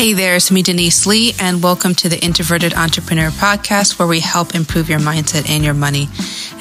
[0.00, 4.20] Hey there, it's me, Denise Lee, and welcome to the Introverted Entrepreneur Podcast, where we
[4.20, 6.08] help improve your mindset and your money.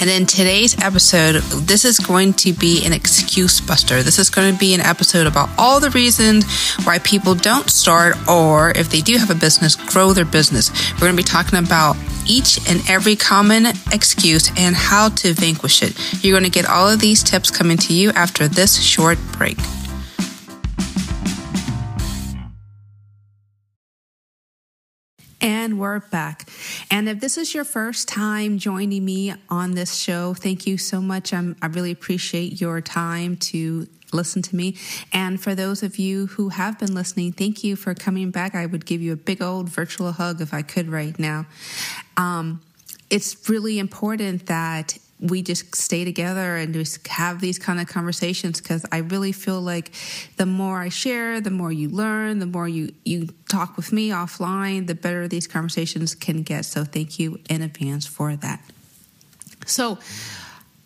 [0.02, 4.04] And in today's episode, this is going to be an excuse buster.
[4.04, 6.44] This is going to be an episode about all the reasons
[6.84, 10.70] why people don't start, or if they do have a business, grow their business.
[10.96, 11.96] We're going to be talking about
[12.28, 15.98] each and every common excuse and how to vanquish it.
[16.22, 19.58] You're going to get all of these tips coming to you after this short break.
[25.42, 26.50] And we're back.
[26.92, 31.00] And if this is your first time joining me on this show, thank you so
[31.00, 31.34] much.
[31.34, 34.76] I'm, I really appreciate your time to listen to me.
[35.14, 38.54] And for those of you who have been listening, thank you for coming back.
[38.54, 41.46] I would give you a big old virtual hug if I could right now.
[42.18, 42.62] Um,
[43.10, 48.62] it's really important that we just stay together and just have these kind of conversations
[48.62, 49.92] because I really feel like
[50.38, 54.10] the more I share, the more you learn, the more you you talk with me
[54.10, 56.66] offline, the better these conversations can get.
[56.66, 58.62] So thank you in advance for that.
[59.66, 60.00] So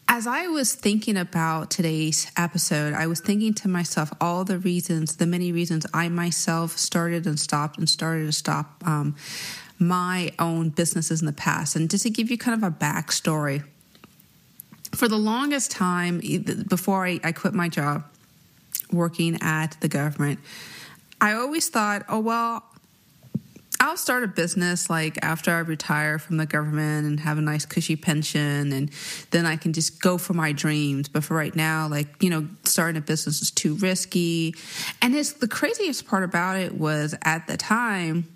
[0.07, 5.15] as I was thinking about today's episode, I was thinking to myself all the reasons,
[5.15, 9.15] the many reasons I myself started and stopped and started to stop um,
[9.79, 11.75] my own businesses in the past.
[11.75, 13.63] And just to give you kind of a backstory,
[14.95, 16.19] for the longest time
[16.67, 18.03] before I, I quit my job
[18.91, 20.39] working at the government,
[21.19, 22.63] I always thought, oh, well,
[23.79, 27.65] I'll start a business like after I retire from the government and have a nice
[27.65, 28.89] cushy pension and
[29.31, 31.09] then I can just go for my dreams.
[31.09, 34.55] But for right now, like, you know, starting a business is too risky.
[35.01, 38.33] And it's the craziest part about it was at the time,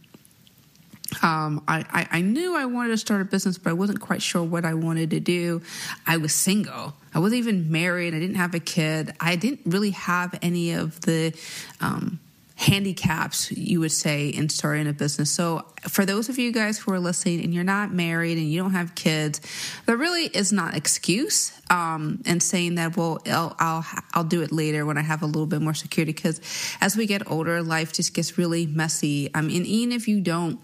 [1.22, 4.22] um, I, I, I, knew I wanted to start a business, but I wasn't quite
[4.22, 5.62] sure what I wanted to do.
[6.06, 6.94] I was single.
[7.14, 8.14] I wasn't even married.
[8.14, 9.14] I didn't have a kid.
[9.20, 11.34] I didn't really have any of the
[11.80, 12.20] um,
[12.58, 15.30] handicaps, you would say, in starting a business.
[15.30, 18.60] So, for those of you guys who are listening and you're not married and you
[18.62, 19.40] don't have kids,
[19.86, 24.52] there really is not excuse um, and saying that, well, I'll, I'll, I'll do it
[24.52, 26.14] later when I have a little bit more security.
[26.14, 26.42] Because
[26.82, 29.30] as we get older, life just gets really messy.
[29.36, 30.60] I mean, even if you don't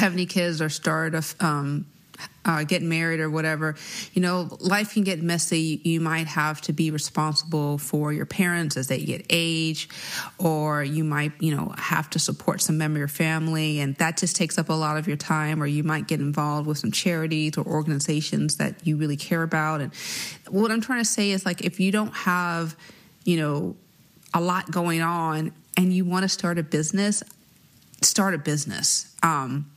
[0.00, 1.86] have any kids or start a um,
[2.44, 3.76] uh, get married or whatever,
[4.12, 5.80] you know, life can get messy.
[5.84, 9.88] You might have to be responsible for your parents as they get age,
[10.38, 14.16] or you might, you know, have to support some member of your family, and that
[14.16, 15.62] just takes up a lot of your time.
[15.62, 19.80] Or you might get involved with some charities or organizations that you really care about.
[19.80, 19.94] And
[20.48, 22.76] what I'm trying to say is, like, if you don't have,
[23.24, 23.76] you know,
[24.32, 27.22] a lot going on and you want to start a business,
[28.02, 29.14] start a business.
[29.22, 29.70] Um,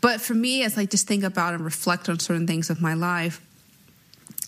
[0.00, 2.94] but for me, as I just think about and reflect on certain things of my
[2.94, 3.40] life,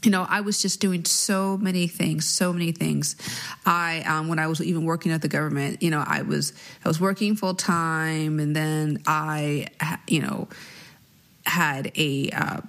[0.02, 3.16] you know, I was just doing so many things, so many things.
[3.64, 6.52] I, um, when I was even working at the government, you know, I was
[6.84, 9.68] I was working full time, and then I,
[10.08, 10.48] you know,
[11.46, 12.60] had a, uh,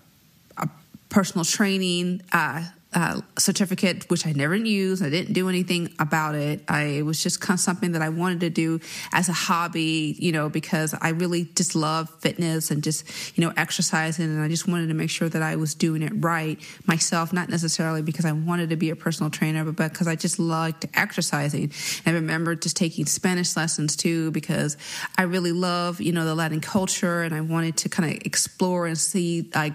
[0.57, 0.69] a
[1.09, 5.03] personal training uh, uh, certificate, which I never used.
[5.03, 6.63] I didn't do anything about it.
[6.67, 8.79] I, it was just kind of something that I wanted to do
[9.11, 13.53] as a hobby, you know, because I really just love fitness and just, you know,
[13.57, 14.25] exercising.
[14.25, 17.49] And I just wanted to make sure that I was doing it right myself, not
[17.49, 21.71] necessarily because I wanted to be a personal trainer, but because I just liked exercising.
[22.05, 24.77] And I remember just taking Spanish lessons too, because
[25.17, 28.87] I really love, you know, the Latin culture and I wanted to kind of explore
[28.87, 29.73] and see like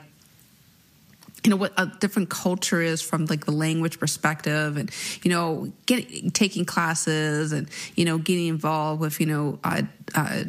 [1.44, 4.91] you know what a different culture is from like the language perspective and
[5.22, 9.82] you know getting taking classes and you know getting involved with you know uh,
[10.15, 10.44] uh,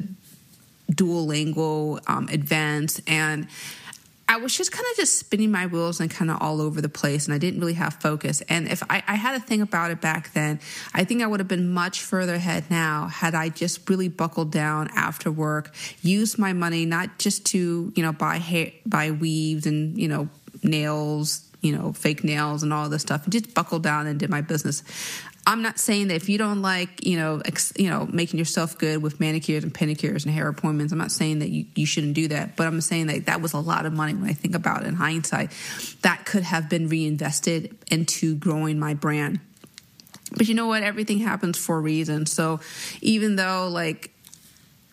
[0.91, 2.27] duolingo um,
[3.07, 3.47] and
[4.31, 6.89] I was just kind of just spinning my wheels and kind of all over the
[6.89, 8.41] place, and I didn't really have focus.
[8.41, 10.59] And if I, I, had a thing about it back then,
[10.94, 14.51] I think I would have been much further ahead now had I just really buckled
[14.51, 15.73] down after work,
[16.03, 20.29] used my money not just to you know buy hair, buy weaves and you know
[20.63, 24.29] nails, you know, fake nails and all this stuff, and just buckled down and did
[24.29, 24.83] my business.
[25.47, 28.77] I'm not saying that if you don't like, you know, ex, you know, making yourself
[28.77, 32.13] good with manicures and pedicures and hair appointments, I'm not saying that you, you shouldn't
[32.13, 34.53] do that, but I'm saying that that was a lot of money when I think
[34.53, 35.51] about it in hindsight.
[36.03, 39.39] That could have been reinvested into growing my brand.
[40.38, 40.83] But you know what?
[40.83, 42.27] Everything happens for a reason.
[42.27, 42.59] So
[43.01, 44.12] even though like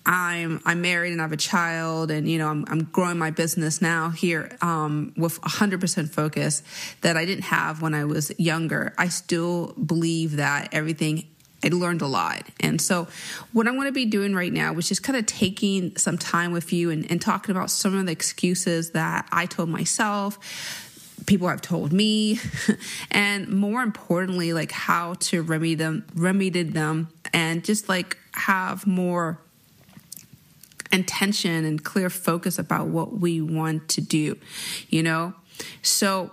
[0.06, 3.32] I'm I'm married and I have a child, and you know I'm I'm growing my
[3.32, 6.62] business now here um, with 100% focus
[7.00, 8.94] that I didn't have when I was younger.
[8.96, 11.26] I still believe that everything
[11.64, 12.46] I learned a lot.
[12.60, 13.08] And so,
[13.52, 16.52] what I'm going to be doing right now was just kind of taking some time
[16.52, 20.38] with you and, and talking about some of the excuses that I told myself,
[21.26, 22.38] people have told me,
[23.10, 29.40] and more importantly, like how to remedy them, remedy them, and just like have more
[30.92, 34.36] intention and clear focus about what we want to do,
[34.88, 35.34] you know?
[35.82, 36.32] So,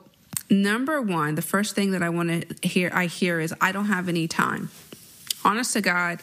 [0.50, 3.86] number one, the first thing that I want to hear, I hear is, I don't
[3.86, 4.70] have any time.
[5.46, 6.20] Honest to God,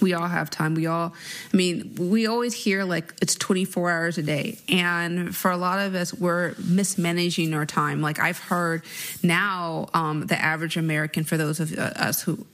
[0.00, 0.74] we all have time.
[0.74, 1.14] We all,
[1.52, 4.58] I mean, we always hear like it's 24 hours a day.
[4.68, 8.02] And for a lot of us, we're mismanaging our time.
[8.02, 8.82] Like I've heard
[9.22, 12.44] now, um, the average American, for those of us who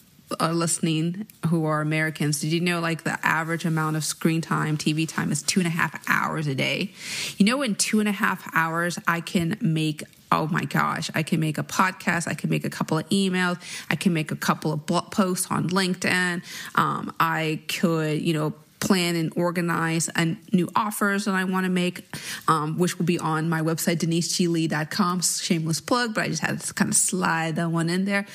[0.41, 4.77] are listening who are Americans, did you know like the average amount of screen time,
[4.77, 6.93] TV time is two and a half hours a day?
[7.37, 11.23] You know, in two and a half hours, I can make oh my gosh, I
[11.23, 13.59] can make a podcast, I can make a couple of emails,
[13.89, 16.43] I can make a couple of blog posts on LinkedIn,
[16.75, 21.71] um, I could, you know, plan and organize and new offers that I want to
[21.71, 22.05] make,
[22.47, 25.21] um, which will be on my website, deniseglee.com.
[25.23, 28.27] Shameless plug, but I just had to kind of slide that one in there.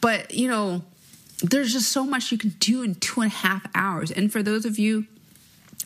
[0.00, 0.82] But, you know,
[1.42, 4.10] there's just so much you can do in two and a half hours.
[4.10, 5.06] And for those of you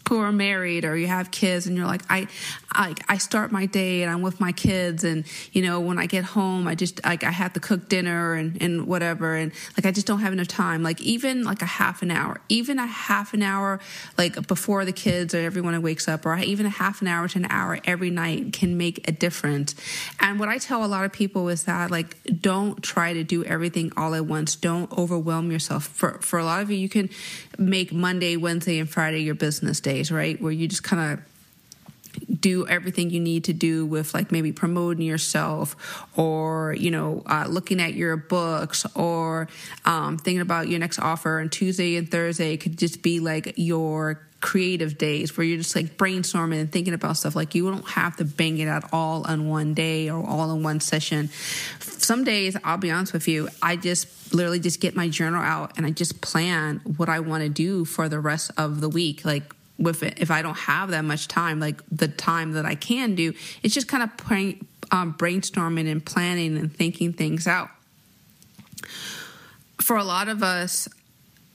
[0.08, 2.28] who are married or you have kids and you're like I,
[2.74, 6.06] I I start my day and I'm with my kids and you know when I
[6.06, 9.34] get home I just like I have to cook dinner and and whatever.
[9.34, 10.82] And like I just don't have enough time.
[10.82, 13.80] Like even like a half an hour even a half an hour
[14.19, 17.38] like before the kids or everyone wakes up or even a half an hour to
[17.38, 19.74] an hour every night can make a difference.
[20.20, 23.44] And what I tell a lot of people is that like don't try to do
[23.44, 24.56] everything all at once.
[24.56, 25.86] Don't overwhelm yourself.
[25.86, 27.10] For for a lot of you you can
[27.58, 30.40] make Monday Wednesday and Friday your business days, right?
[30.40, 31.31] Where you just kind of
[32.41, 37.47] do everything you need to do with like maybe promoting yourself or you know uh,
[37.49, 39.49] looking at your books or
[39.85, 42.56] um, thinking about your next offer and tuesday and thursday.
[42.56, 47.17] Could just be like your creative days where you're just like brainstorming and thinking about
[47.17, 47.37] stuff.
[47.37, 50.65] Like you don't have to bang it out all on one day or all in
[50.65, 51.31] one session.
[51.79, 55.73] Some days i'll be honest with you i just literally just get my journal out
[55.76, 59.25] and i just plan what i want to do for the rest of the week.
[59.25, 59.55] Like
[59.87, 63.75] if I don't have that much time, like the time that I can do, it's
[63.75, 64.11] just kind of
[64.90, 67.69] um, brainstorming and planning and thinking things out.
[69.81, 70.88] For a lot of us,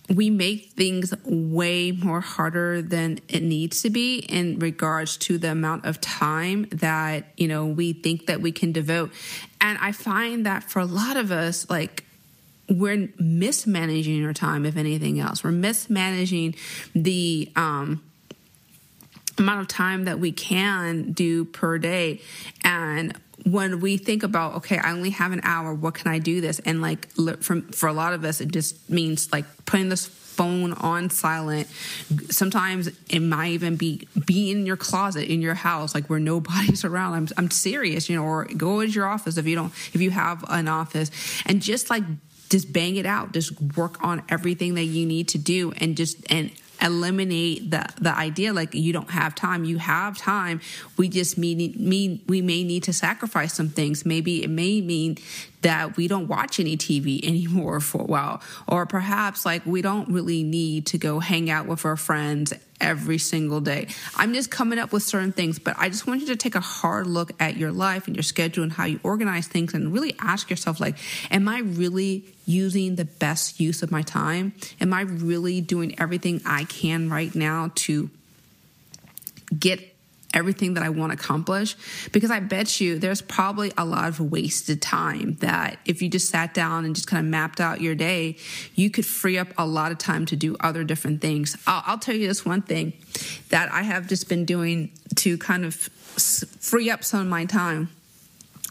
[0.10, 5.52] we make things way more harder than it needs to be in regards to the
[5.52, 9.12] amount of time that you know we think that we can devote
[9.60, 12.06] and i find that for a lot of us like
[12.70, 16.56] we're mismanaging our time if anything else we're mismanaging
[16.96, 18.02] the um
[19.38, 22.22] amount of time that we can do per day.
[22.64, 26.42] And when we think about okay i only have an hour what can i do
[26.42, 26.60] this?
[26.60, 27.08] And like
[27.42, 31.68] from for a lot of us it just means like putting this phone on silent.
[32.30, 36.86] Sometimes it might even be be in your closet in your house like where nobody's
[36.90, 37.14] around.
[37.14, 40.12] I'm, I'm serious you know or go to your office if you don't if you
[40.12, 41.10] have an office.
[41.46, 42.04] And just like
[42.50, 43.34] just bang it out.
[43.34, 46.52] Just work on everything that you need to do and just and
[46.82, 50.62] eliminate the the idea like you don't have time you have time.
[50.98, 54.06] We just mean, mean we may need to sacrifice some things.
[54.06, 55.18] Maybe it may mean
[55.62, 60.10] that we don't watch any TV anymore for a while or perhaps like we don't
[60.10, 63.88] really need to go hang out with our friends every single day.
[64.16, 66.60] I'm just coming up with certain things, but I just want you to take a
[66.60, 70.16] hard look at your life and your schedule and how you organize things and really
[70.20, 70.96] ask yourself like,
[71.32, 74.54] am I really using the best use of my time?
[74.80, 78.10] Am I really doing everything I can right now to
[79.58, 79.97] get
[80.34, 81.76] everything that I want to accomplish
[82.12, 86.30] because I bet you there's probably a lot of wasted time that if you just
[86.30, 88.38] sat down and just kind of mapped out your day,
[88.76, 91.56] you could free up a lot of time to do other different things.
[91.66, 92.94] I'll, I'll tell you this one thing
[93.50, 97.90] that I have just been doing to kind of free up some of my time.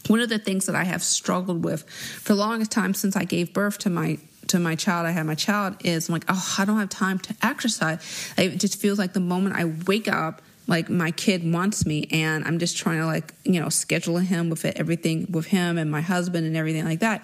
[0.07, 3.25] One of the things that I have struggled with for the longest time since I
[3.25, 6.55] gave birth to my to my child, I had my child, is I'm like, oh,
[6.57, 8.33] I don't have time to exercise.
[8.37, 12.45] It just feels like the moment I wake up, like my kid wants me and
[12.45, 15.89] i'm just trying to like you know schedule him with it, everything with him and
[15.89, 17.21] my husband and everything like that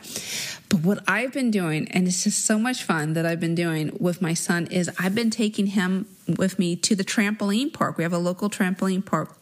[0.70, 3.96] but what i've been doing and it's just so much fun that i've been doing
[4.00, 6.08] with my son is i've been taking him
[6.38, 9.36] with me to the trampoline park we have a local trampoline park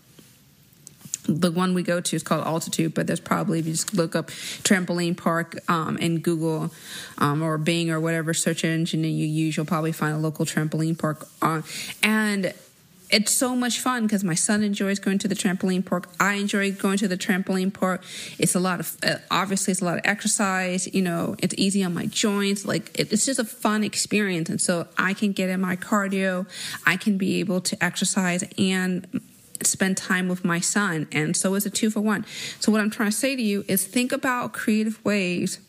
[1.25, 4.15] the one we go to is called Altitude, but there's probably if you just look
[4.15, 4.27] up
[4.63, 6.71] trampoline park um, in Google
[7.19, 10.97] um, or Bing or whatever search engine you use, you'll probably find a local trampoline
[10.97, 11.27] park.
[11.41, 11.61] Uh,
[12.01, 12.53] and
[13.11, 16.09] it's so much fun because my son enjoys going to the trampoline park.
[16.19, 18.03] I enjoy going to the trampoline park.
[18.39, 20.93] It's a lot of uh, obviously it's a lot of exercise.
[20.93, 22.65] You know, it's easy on my joints.
[22.65, 26.47] Like it, it's just a fun experience, and so I can get in my cardio.
[26.85, 29.21] I can be able to exercise and
[29.61, 32.25] spend time with my son, and so it's a two for one.
[32.59, 35.59] So what I'm trying to say to you is think about creative ways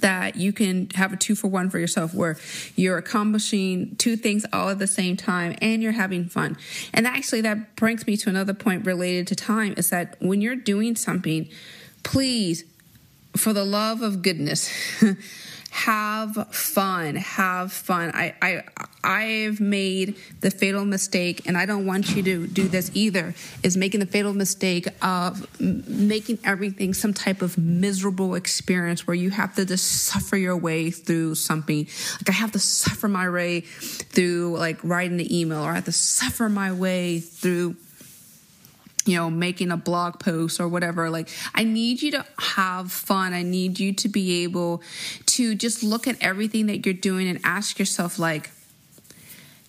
[0.00, 2.36] that you can have a two for one for yourself where
[2.76, 6.56] you're accomplishing two things all at the same time and you're having fun.
[6.92, 10.56] And actually, that brings me to another point related to time is that when you're
[10.56, 11.48] doing something,
[12.02, 12.64] please,
[13.36, 14.70] for the love of goodness,
[15.70, 17.14] have fun.
[17.16, 18.10] Have fun.
[18.14, 18.62] I i
[19.02, 23.74] i've made the fatal mistake and i don't want you to do this either is
[23.74, 29.54] making the fatal mistake of making everything some type of miserable experience where you have
[29.54, 31.86] to just suffer your way through something.
[32.18, 35.86] Like i have to suffer my way through like writing the email or i have
[35.86, 37.76] to suffer my way through
[39.06, 41.10] you know, making a blog post or whatever.
[41.10, 43.32] Like, I need you to have fun.
[43.32, 44.82] I need you to be able
[45.26, 48.50] to just look at everything that you're doing and ask yourself, like,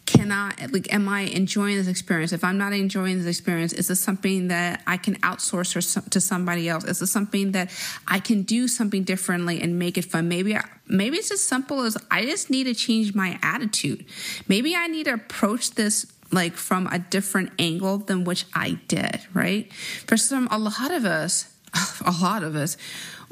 [0.05, 2.33] can I, like, am I enjoying this experience?
[2.33, 6.67] If I'm not enjoying this experience, is this something that I can outsource to somebody
[6.67, 6.83] else?
[6.83, 7.71] Is this something that
[8.07, 10.27] I can do something differently and make it fun?
[10.27, 14.05] Maybe, I, maybe it's as simple as I just need to change my attitude.
[14.50, 19.21] Maybe I need to approach this like from a different angle than which I did,
[19.33, 19.71] right?
[20.07, 21.53] For some, a lot of us,
[22.05, 22.77] a lot of us,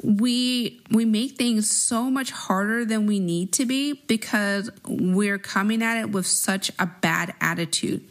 [0.02, 5.82] we we make things so much harder than we need to be because we're coming
[5.82, 8.02] at it with such a bad attitude.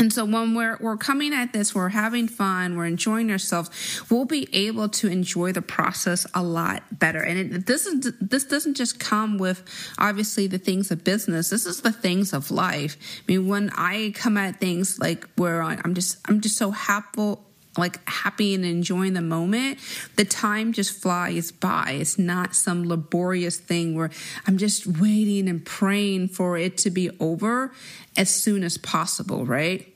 [0.00, 4.24] And so when we're we're coming at this, we're having fun, we're enjoying ourselves, we'll
[4.24, 7.20] be able to enjoy the process a lot better.
[7.20, 9.62] And it, this is this doesn't just come with
[9.98, 11.50] obviously the things of business.
[11.50, 12.96] This is the things of life.
[13.20, 17.36] I mean, when I come at things like where I'm just I'm just so happy
[17.76, 19.78] like happy and enjoying the moment,
[20.16, 21.96] the time just flies by.
[22.00, 24.10] It's not some laborious thing where
[24.46, 27.72] I'm just waiting and praying for it to be over
[28.16, 29.90] as soon as possible, right?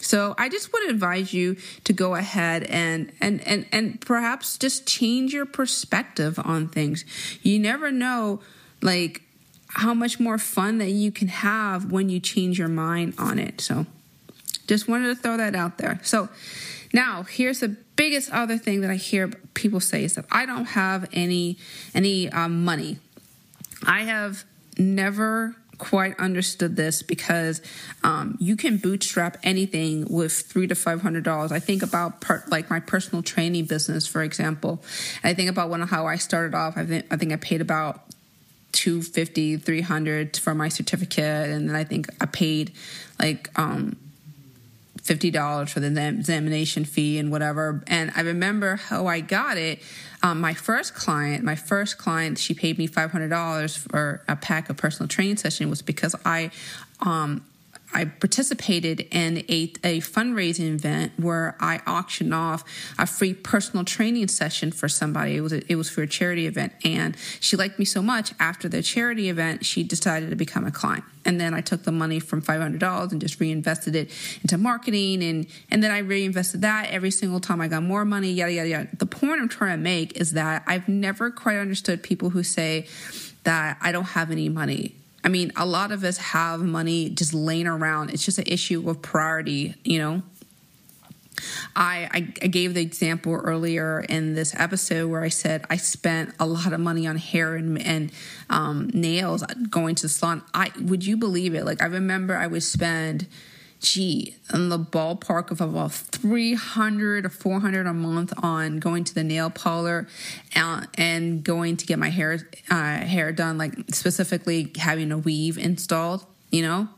[0.00, 4.86] So I just would advise you to go ahead and and and and perhaps just
[4.86, 7.04] change your perspective on things.
[7.42, 8.40] You never know
[8.80, 9.22] like
[9.68, 13.60] how much more fun that you can have when you change your mind on it.
[13.60, 13.86] So
[14.66, 16.00] just wanted to throw that out there.
[16.02, 16.28] So
[16.92, 20.66] now, here's the biggest other thing that I hear people say is that I don't
[20.66, 21.58] have any
[21.94, 22.98] any um, money.
[23.86, 24.44] I have
[24.78, 27.62] never quite understood this because
[28.04, 31.52] um, you can bootstrap anything with three to five hundred dollars.
[31.52, 34.82] I think about like my personal training business, for example.
[35.22, 36.76] I think about when how I started off.
[36.76, 38.04] I think I think I paid about
[38.72, 42.70] 250 300 for my certificate and then i think i paid
[43.18, 43.96] like um
[45.02, 47.82] $50 for the examination fee and whatever.
[47.86, 49.80] And I remember how I got it.
[50.22, 54.76] Um, my first client, my first client, she paid me $500 for a pack of
[54.76, 56.50] personal training session was because I,
[57.00, 57.44] um,
[57.92, 62.64] I participated in a, a fundraising event where I auctioned off
[62.98, 65.36] a free personal training session for somebody.
[65.36, 68.32] It was a, it was for a charity event, and she liked me so much.
[68.38, 71.92] After the charity event, she decided to become a client, and then I took the
[71.92, 74.10] money from five hundred dollars and just reinvested it
[74.42, 78.30] into marketing, and and then I reinvested that every single time I got more money.
[78.30, 78.88] Yada yada yada.
[78.96, 82.86] The point I'm trying to make is that I've never quite understood people who say
[83.44, 87.34] that I don't have any money I mean, a lot of us have money just
[87.34, 88.10] laying around.
[88.10, 90.22] It's just an issue of priority, you know.
[91.74, 92.08] I,
[92.42, 96.72] I, gave the example earlier in this episode where I said I spent a lot
[96.72, 98.12] of money on hair and, and
[98.50, 100.42] um, nails going to the salon.
[100.52, 101.64] I would you believe it?
[101.64, 103.26] Like I remember I would spend
[103.80, 109.24] gee, in the ballpark of about 300 or 400 a month on going to the
[109.24, 110.06] nail parlor
[110.54, 115.56] and, and going to get my hair uh, hair done, like specifically having a weave
[115.56, 116.88] installed, you know?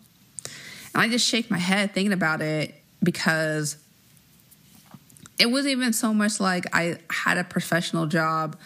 [0.95, 3.77] And I just shake my head thinking about it because
[5.43, 8.57] it wasn't even so much like I had a professional job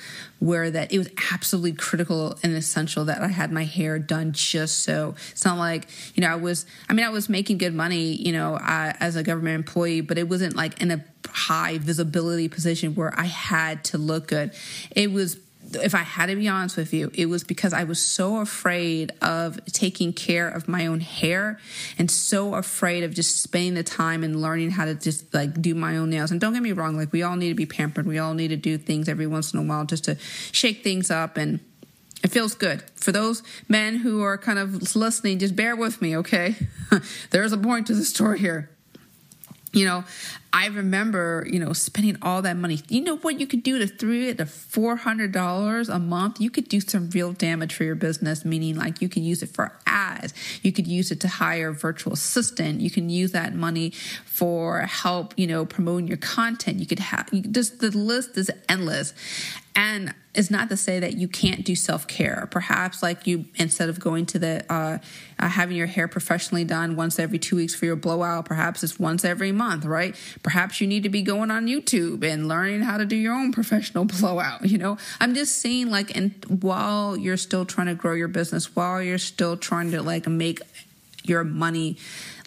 [0.40, 4.80] where that it was absolutely critical and essential that I had my hair done just
[4.80, 5.14] so.
[5.30, 8.30] It's not like, you know, I was, I mean, I was making good money, you
[8.30, 13.18] know, as a government employee, but it wasn't like in a high visibility position where
[13.18, 14.52] I had to look good.
[14.90, 15.38] It was
[15.74, 19.12] if I had to be honest with you, it was because I was so afraid
[19.22, 21.58] of taking care of my own hair
[21.98, 25.74] and so afraid of just spending the time and learning how to just like do
[25.74, 26.30] my own nails.
[26.30, 28.06] And don't get me wrong, like we all need to be pampered.
[28.06, 30.16] We all need to do things every once in a while just to
[30.52, 31.60] shake things up and
[32.22, 32.82] it feels good.
[32.96, 36.56] For those men who are kind of listening, just bear with me, okay?
[37.30, 38.75] There's a point to the story here
[39.76, 40.04] you know,
[40.54, 42.80] I remember, you know, spending all that money.
[42.88, 46.40] You know what you could do to three to four hundred dollars a month?
[46.40, 49.50] You could do some real damage for your business, meaning like you could use it
[49.50, 53.54] for ads, you could use it to hire a virtual assistant, you can use that
[53.54, 53.90] money
[54.24, 56.78] for help, you know, promoting your content.
[56.80, 59.12] You could have just the list is endless.
[59.74, 62.48] And is not to say that you can't do self care.
[62.50, 64.98] Perhaps, like you, instead of going to the uh,
[65.38, 68.98] uh, having your hair professionally done once every two weeks for your blowout, perhaps it's
[68.98, 70.14] once every month, right?
[70.42, 73.52] Perhaps you need to be going on YouTube and learning how to do your own
[73.52, 74.64] professional blowout.
[74.68, 78.76] You know, I'm just saying, like, and while you're still trying to grow your business,
[78.76, 80.60] while you're still trying to like make
[81.28, 81.96] your money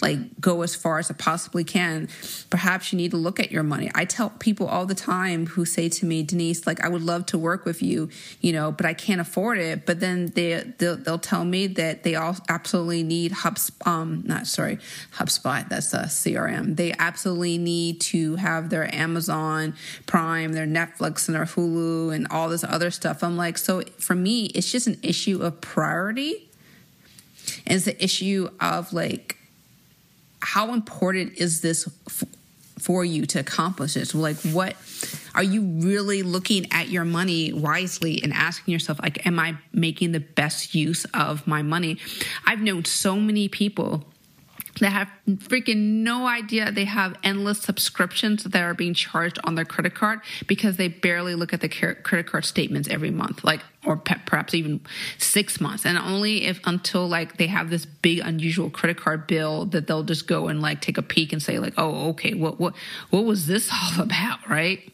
[0.01, 2.07] like go as far as it possibly can.
[2.49, 3.91] Perhaps you need to look at your money.
[3.93, 7.25] I tell people all the time who say to me denise like i would love
[7.25, 8.09] to work with you
[8.41, 9.85] you know but i can't afford it.
[9.85, 14.47] But then they they'll, they'll tell me that they all absolutely need hubspot um not
[14.47, 14.77] sorry
[15.17, 19.73] hubspot that's a crm they absolutely need to have their amazon
[20.05, 23.23] prime their netflix and their hulu and all this other stuff.
[23.23, 26.48] I'm like so for me it's just an issue of priority
[27.69, 29.37] and it's the issue of like
[30.41, 32.23] how important is this f-
[32.79, 34.15] for you to accomplish this?
[34.15, 34.75] Like what
[35.35, 40.11] are you really looking at your money wisely and asking yourself like am i making
[40.11, 41.97] the best use of my money?
[42.47, 44.05] I've known so many people
[44.79, 46.71] that have freaking no idea.
[46.71, 51.35] They have endless subscriptions that are being charged on their credit card because they barely
[51.35, 54.81] look at the credit card statements every month like or perhaps even
[55.17, 55.85] six months.
[55.85, 60.03] And only if until like they have this big unusual credit card bill that they'll
[60.03, 62.75] just go and like take a peek and say like oh okay what what
[63.09, 64.49] what was this all about?
[64.49, 64.91] Right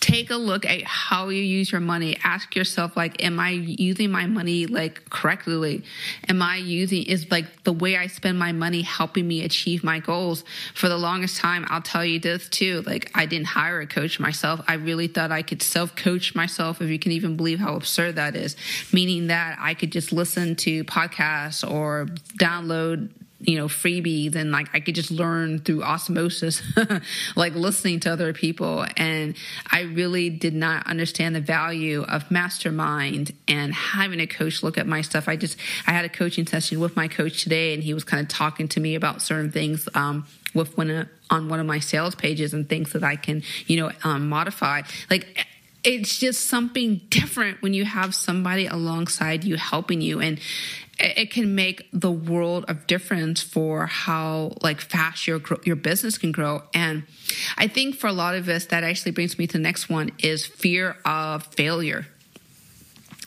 [0.00, 2.18] take a look at how you use your money.
[2.22, 5.84] Ask yourself like am i using my money like correctly?
[6.28, 10.00] Am i using is like the way i spend my money helping me achieve my
[10.00, 10.44] goals?
[10.74, 14.20] For the longest time i'll tell you this too like i didn't hire a coach
[14.20, 14.60] myself.
[14.68, 18.16] I really thought i could self coach myself if you can even believe how absurd
[18.16, 18.56] that is.
[18.92, 22.06] Meaning that i could just listen to podcasts or
[22.38, 26.60] download you know freebies and like i could just learn through osmosis
[27.36, 28.84] like listening to other people.
[28.96, 29.36] And
[29.70, 34.86] i really did not understand the value of mastermind and having a coach look at
[34.86, 35.28] my stuff.
[35.28, 38.20] I just i had a coaching session with my coach today and he was kind
[38.20, 42.14] of talking to me about certain things um, with one on one of my sales
[42.14, 44.82] pages and things that i can you know um, modify.
[45.10, 45.46] Like
[45.84, 50.20] it's just something different when you have somebody alongside you helping you.
[50.20, 50.40] And
[50.98, 56.32] it can make the world of difference for how like fast your your business can
[56.32, 56.62] grow.
[56.74, 57.04] And
[57.56, 60.10] i think for a lot of us that actually brings me to the next one
[60.18, 62.06] is fear of failure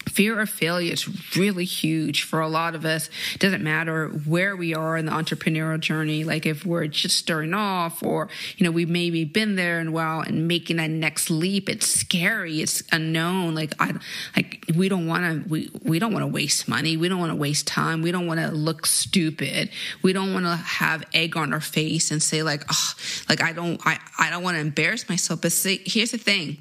[0.09, 3.09] fear of failure is really huge for a lot of us.
[3.33, 7.53] It doesn't matter where we are in the entrepreneurial journey, like if we're just starting
[7.53, 11.69] off or, you know, we've maybe been there and while and making that next leap.
[11.69, 12.61] It's scary.
[12.61, 13.55] It's unknown.
[13.55, 13.93] Like I
[14.35, 16.97] like we don't want to we, we don't want to waste money.
[16.97, 18.01] We don't want to waste time.
[18.01, 19.69] We don't want to look stupid.
[20.01, 22.93] We don't want to have egg on our face and say like, oh,
[23.29, 25.41] like I don't I, I don't want to embarrass myself.
[25.41, 26.57] But see, here's the thing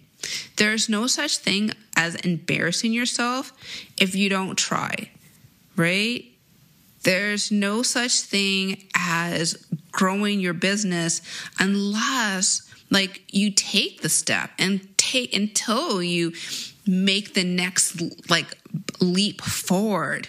[0.57, 3.53] there's no such thing as embarrassing yourself
[4.01, 5.11] if you don't try,
[5.77, 6.25] right?
[7.03, 11.21] There's no such thing as growing your business
[11.59, 16.33] unless like you take the step and take until you
[16.87, 18.57] make the next like
[18.99, 20.29] leap forward.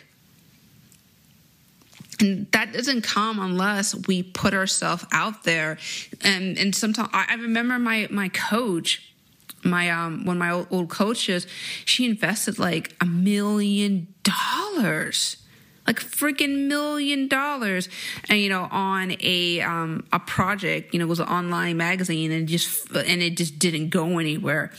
[2.20, 5.78] And that doesn't come unless we put ourselves out there.
[6.22, 9.11] And and sometimes I remember my my coach
[9.64, 11.48] my um one of my old, old coaches,
[11.86, 15.38] she invested like a million dollars
[15.88, 17.90] like freaking million dollars.
[18.30, 22.32] And you know on a um a project you know it was an online magazine
[22.32, 24.72] and just and it just didn't go anywhere.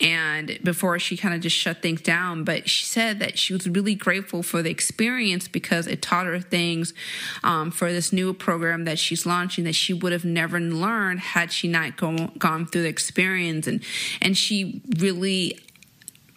[0.00, 3.68] And before she kind of just shut things down but she said that she was
[3.68, 6.94] really grateful for the experience because it taught her things
[7.42, 11.52] um, for this new program that she's launching that she would have never learned had
[11.52, 13.66] she not go, gone through the experience.
[13.66, 13.82] And
[14.20, 15.58] and she really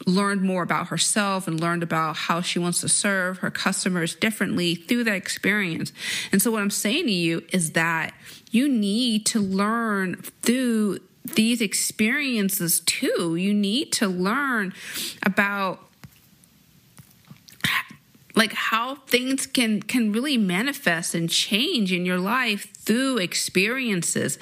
[0.05, 4.75] learned more about herself and learned about how she wants to serve her customers differently
[4.75, 5.91] through that experience.
[6.31, 8.13] And so, what I'm saying to you is that
[8.51, 10.99] you need to learn through
[11.35, 13.35] these experiences too.
[13.35, 14.73] You need to learn
[15.23, 15.86] about
[18.37, 24.37] like how things can can really manifest and change in your life through experiences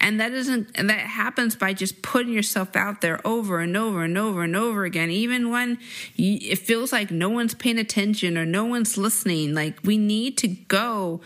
[0.00, 4.04] and that isn't and that happens by just putting yourself out there over and over
[4.04, 5.78] and over and over again even when
[6.14, 10.36] you, it feels like no one's paying attention or no one's listening like we need
[10.36, 11.20] to go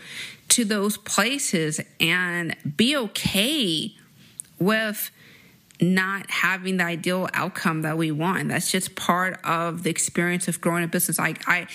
[0.47, 3.93] to those places and be okay
[4.59, 5.11] with
[5.81, 8.47] not having the ideal outcome that we want.
[8.47, 11.19] That's just part of the experience of growing a business.
[11.19, 11.67] I, I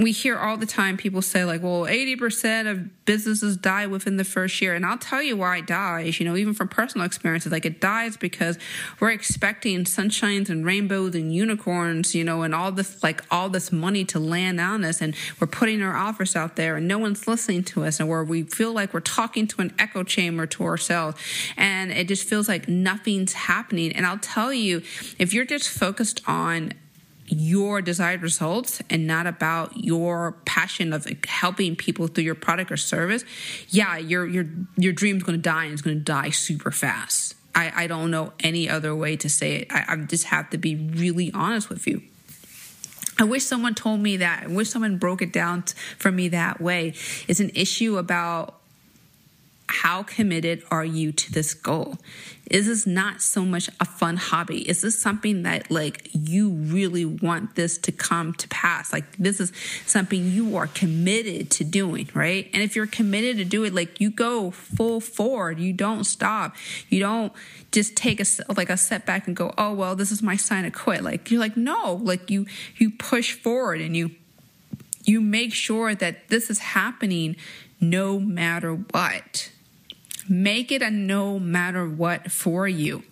[0.00, 4.24] we hear all the time people say like well 80% of businesses die within the
[4.24, 4.74] first year.
[4.74, 7.80] And i'll tell you why it dies you know even from personal experiences like it
[7.80, 8.58] dies because
[9.00, 13.72] we're expecting sunshines and rainbows and unicorns you know and all this like all this
[13.72, 15.00] money to land on us.
[15.00, 18.00] And we're putting our offers out there and no one's listening to us.
[18.00, 21.20] And where we feel like we're talking to an echo chamber to ourselves.
[21.56, 23.92] And it just feels like nothing's happening.
[23.92, 24.82] And i'll tell you
[25.18, 26.72] if you're just focused on
[27.26, 32.76] your desired results and not about your passion of helping people through your product or
[32.76, 33.24] service,
[33.68, 37.34] yeah, your your your dream's going to die and it's going to die super fast.
[37.54, 39.72] I, I don't know any other way to say it.
[39.72, 42.02] I, I just have to be really honest with you.
[43.18, 44.44] I wish someone told me that.
[44.44, 45.62] I wish someone broke it down
[45.98, 46.94] for me that way.
[47.28, 48.58] It's an issue about
[49.68, 51.98] how committed are you to this goal?
[52.50, 54.68] Is this not so much a fun hobby?
[54.68, 58.92] Is this something that like you really want this to come to pass?
[58.92, 59.52] Like this is
[59.86, 62.50] something you are committed to doing, right?
[62.52, 66.54] And if you're committed to do it, like you go full forward, you don't stop.
[66.90, 67.32] You don't
[67.72, 70.70] just take a like a setback and go, "Oh, well, this is my sign to
[70.70, 72.46] quit." Like you're like, "No, like you
[72.76, 74.10] you push forward and you
[75.04, 77.36] you make sure that this is happening
[77.80, 79.50] no matter what.
[80.28, 83.02] Make it a no matter what for you.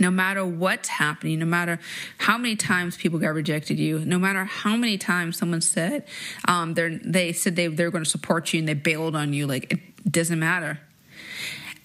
[0.00, 1.78] No matter what's happening, no matter
[2.18, 6.06] how many times people got rejected you, no matter how many times someone said
[6.48, 9.70] um, they said they they're going to support you and they bailed on you, like
[9.70, 10.80] it doesn't matter.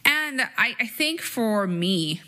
[0.06, 2.22] And I, I think for me,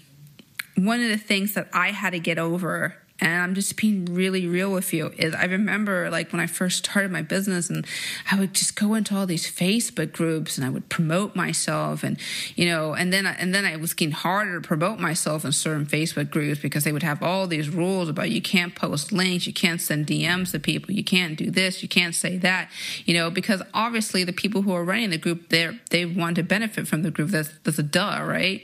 [0.76, 4.48] one of the things that I had to get over and I'm just being really
[4.48, 7.86] real with you is I remember like when I first started my business and
[8.32, 12.18] I would just go into all these Facebook groups and I would promote myself and
[12.56, 15.86] you know and then and then I was getting harder to promote myself in certain
[15.86, 19.54] Facebook groups because they would have all these rules about you can't post links, you
[19.54, 22.70] can't send DMs to people, you can't do this, you can't say that,
[23.06, 26.44] you know, because obviously the people who are running the group they they want to
[26.44, 27.30] benefit from the group.
[27.30, 28.62] That's that's a duh, right?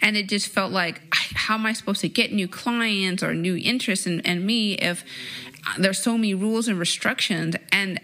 [0.00, 3.56] And it just felt like how am I supposed to get new clients or new
[3.56, 5.04] interest interest in, in me if
[5.78, 7.56] there's so many rules and restrictions.
[7.72, 8.00] And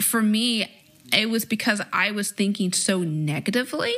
[0.00, 0.70] for me,
[1.12, 3.94] it was because I was thinking so negatively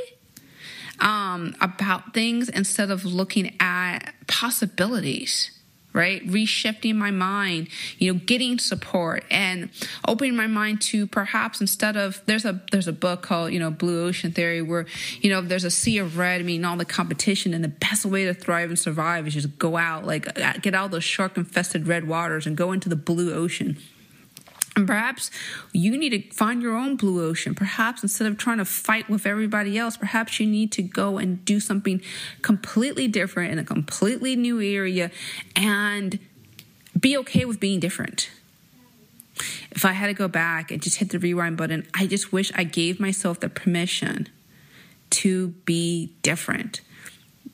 [1.00, 5.50] um, about things instead of looking at possibilities
[5.92, 6.26] right?
[6.26, 9.70] Reshifting my mind you know getting support and
[10.06, 13.70] opening my mind to perhaps instead of there's a there's a book called you know
[13.70, 14.86] blue ocean theory where
[15.20, 18.24] you know there's a sea of red meaning all the competition and the best way
[18.24, 21.86] to thrive and survive is just go out like uh, get out those shark infested
[21.86, 23.76] red waters and go into the blue ocean
[24.76, 25.30] and perhaps
[25.72, 27.54] you need to find your own blue ocean.
[27.54, 31.44] Perhaps instead of trying to fight with everybody else, perhaps you need to go and
[31.44, 32.00] do something
[32.42, 35.10] completely different in a completely new area
[35.56, 36.18] and
[36.98, 38.30] be okay with being different.
[39.70, 42.52] If I had to go back and just hit the rewind button, I just wish
[42.54, 44.28] I gave myself the permission
[45.10, 46.80] to be different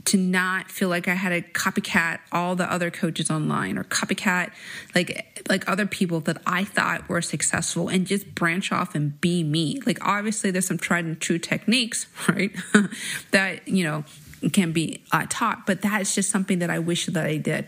[0.07, 4.53] to not feel like I had to copycat all the other coaches online or copycat
[4.95, 9.43] like like other people that I thought were successful and just branch off and be
[9.43, 9.81] me.
[9.85, 12.55] Like obviously there's some tried and true techniques, right?
[13.33, 14.05] that, you know,
[14.53, 17.67] can be uh, taught, but that is just something that I wish that I did.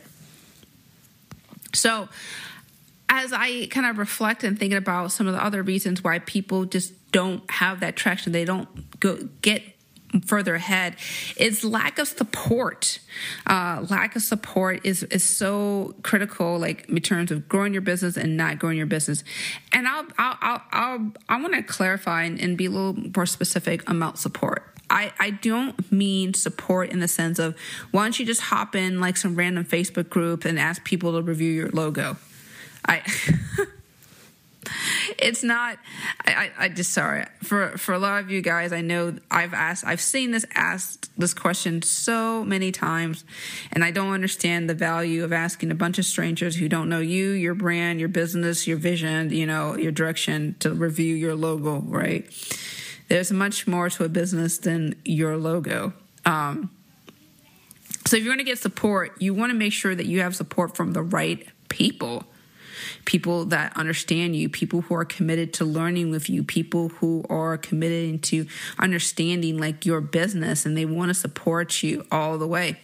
[1.74, 2.08] So,
[3.10, 6.66] as I kind of reflect and thinking about some of the other reasons why people
[6.66, 9.62] just don't have that traction, they don't go get
[10.24, 10.96] further ahead
[11.36, 12.98] is lack of support.
[13.46, 18.16] Uh, lack of support is is so critical like in terms of growing your business
[18.16, 19.24] and not growing your business.
[19.72, 23.26] And i'll i'll i'll, I'll i want to clarify and, and be a little more
[23.26, 24.64] specific about support.
[24.90, 27.54] I, I don't mean support in the sense of
[27.90, 31.22] why don't you just hop in like some random Facebook group and ask people to
[31.22, 32.16] review your logo.
[32.86, 33.02] I
[35.18, 35.78] it's not
[36.24, 37.26] I, I, I, just sorry.
[37.42, 41.10] For for a lot of you guys i know i've asked i've seen this asked
[41.18, 43.24] this question so many times
[43.72, 47.00] and i don't understand the value of asking a bunch of strangers who don't know
[47.00, 51.78] you your brand your business your vision you know your direction to review your logo
[51.88, 52.26] right?
[53.08, 55.94] There's much more to a business than your logo.
[56.24, 56.70] Um,
[58.06, 60.34] so if you're going to get support you want to make sure that you have
[60.34, 62.24] support from the right people
[63.04, 67.56] people that understand you, people who are committed to learning with you, people who are
[67.56, 68.46] committed to
[68.78, 72.78] understanding like your business and they want to support you all the way.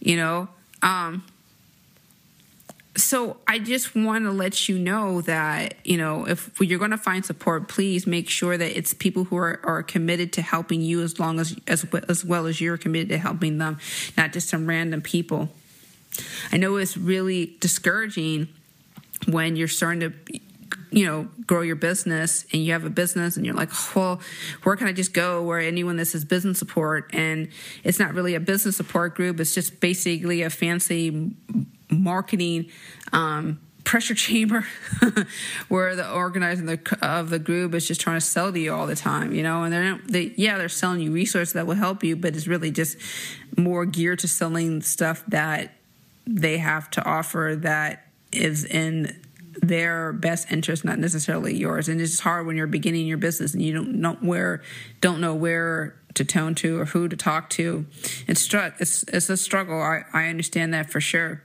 [0.00, 0.48] You know,
[0.82, 1.24] um,
[2.96, 6.98] so I just want to let you know that you know if you're going to
[6.98, 11.02] find support, please make sure that it's people who are, are committed to helping you
[11.02, 13.78] as long as as as well as you're committed to helping them,
[14.16, 15.50] not just some random people.
[16.52, 18.48] I know it's really discouraging
[19.28, 20.40] when you're starting to
[20.90, 24.20] you know grow your business and you have a business and you're like well
[24.62, 27.10] where can i just go where anyone that says business support?
[27.12, 27.48] And
[27.84, 29.40] it's not really a business support group.
[29.40, 31.32] It's just basically a fancy
[31.90, 32.70] marketing
[33.12, 34.66] um, pressure chamber
[35.68, 38.86] where the organizing the, of the group is just trying to sell to you all
[38.86, 39.62] the time you know?
[39.62, 42.48] And they're not they yeah they're selling you resources that will help you but it's
[42.48, 42.98] really just
[43.56, 45.72] more geared to selling stuff that
[46.26, 49.22] they have to offer that is in
[49.62, 51.88] their best interest, not necessarily yours.
[51.88, 54.62] And it's hard when you're beginning your business and you don't know where,
[55.00, 57.86] don't know where to tone to or who to talk to.
[58.26, 59.80] It's it's it's a struggle.
[59.80, 61.42] I, I understand that for sure.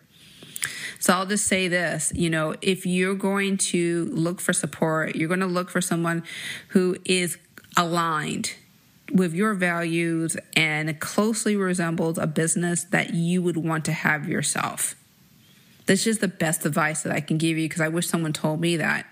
[0.99, 5.27] So I'll just say this, you know, if you're going to look for support, you're
[5.27, 6.23] going to look for someone
[6.69, 7.39] who is
[7.75, 8.53] aligned
[9.13, 14.95] with your values and closely resembles a business that you would want to have yourself.
[15.85, 18.61] That's just the best advice that I can give you because I wish someone told
[18.61, 19.05] me that.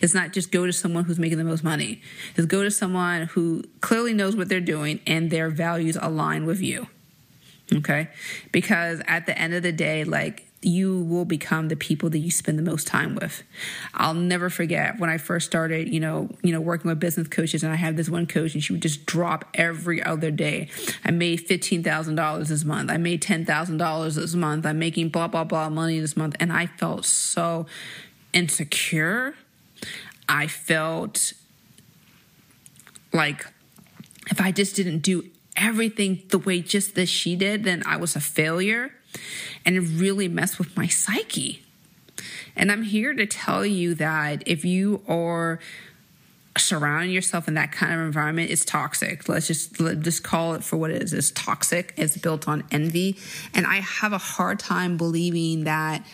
[0.00, 2.02] It's not just go to someone who's making the most money.
[2.36, 6.60] It's go to someone who clearly knows what they're doing and their values align with
[6.60, 6.88] you.
[7.72, 8.08] Okay?
[8.52, 12.30] Because at the end of the day, like you will become the people that you
[12.30, 13.42] spend the most time with.
[13.94, 17.62] I'll never forget when I first started, you know, you know, working with business coaches
[17.62, 20.68] and I had this one coach and she would just drop every other day.
[21.04, 22.90] I made $15,000 this month.
[22.90, 24.66] I made $10,000 this month.
[24.66, 27.66] I'm making blah blah blah money this month and I felt so
[28.32, 29.34] insecure.
[30.28, 31.32] I felt
[33.12, 33.46] like
[34.30, 35.24] if I just didn't do
[35.56, 38.92] everything the way just that she did, then I was a failure
[39.64, 41.62] and it really messed with my psyche.
[42.56, 45.58] And I'm here to tell you that if you are
[46.56, 49.28] surrounding yourself in that kind of environment, it's toxic.
[49.28, 51.12] Let's just let's just call it for what it is.
[51.12, 51.92] It's toxic.
[51.96, 53.16] It's built on envy,
[53.54, 56.06] and I have a hard time believing that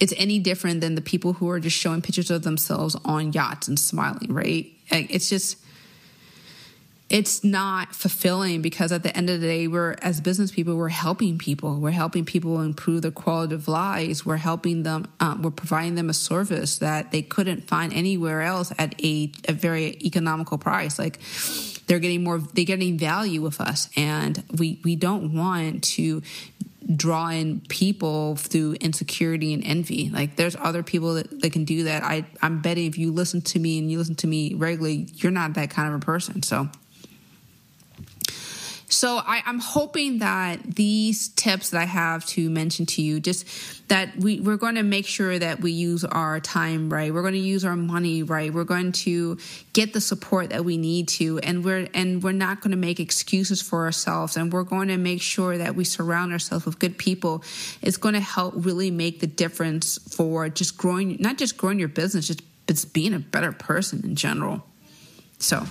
[0.00, 3.68] it's any different than the people who are just showing pictures of themselves on yachts
[3.68, 4.32] and smiling.
[4.32, 4.72] Right?
[4.90, 5.61] It's just
[7.12, 10.88] it's not fulfilling because at the end of the day, we're as business people, we're
[10.88, 11.78] helping people.
[11.78, 14.24] We're helping people improve their quality of lives.
[14.24, 15.06] We're helping them.
[15.20, 19.52] Um, we're providing them a service that they couldn't find anywhere else at a, a
[19.52, 20.98] very economical price.
[20.98, 21.20] Like
[21.86, 26.22] they're getting more, they're getting value with us, and we we don't want to
[26.96, 30.08] draw in people through insecurity and envy.
[30.08, 32.02] Like there's other people that, that can do that.
[32.02, 35.30] I, I'm betting if you listen to me and you listen to me regularly, you're
[35.30, 36.42] not that kind of a person.
[36.42, 36.68] So
[38.92, 43.46] so I, am hoping that these tips that I have to mention to you, just
[43.88, 47.12] that we, we're going to make sure that we use our time right.
[47.12, 48.52] We're going to use our money right.
[48.52, 49.38] We're going to
[49.72, 53.00] get the support that we need to, and we're and we're not going to make
[53.00, 54.36] excuses for ourselves.
[54.36, 57.42] And we're going to make sure that we surround ourselves with good people.
[57.80, 61.88] It's going to help really make the difference for just growing, not just growing your
[61.88, 64.62] business, just just being a better person in general.
[65.38, 65.64] So.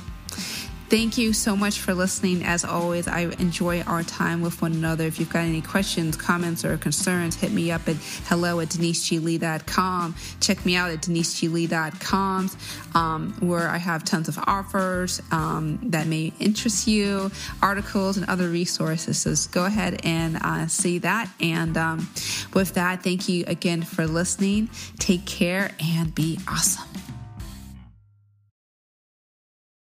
[0.91, 2.43] Thank you so much for listening.
[2.43, 5.05] As always, I enjoy our time with one another.
[5.05, 10.15] If you've got any questions, comments, or concerns, hit me up at hello at deniseglee.com.
[10.41, 12.51] Check me out at deniseglee.com,
[12.93, 18.49] um, where I have tons of offers um, that may interest you, articles, and other
[18.49, 19.17] resources.
[19.17, 21.29] So go ahead and uh, see that.
[21.39, 22.09] And um,
[22.53, 24.69] with that, thank you again for listening.
[24.99, 27.10] Take care and be awesome.